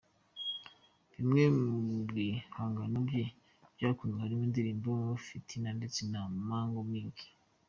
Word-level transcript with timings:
Bimwe 1.13 1.43
mu 1.59 1.75
bihangano 2.13 2.97
bye 3.07 3.25
byakunzwe 3.75 4.19
harimo 4.23 4.43
indirimbo 4.49 4.91
"Fitina" 5.25 5.69
ndetse 5.77 5.99
na 6.11 6.21
"Mambo 6.47 6.81
Mingi". 6.91 7.27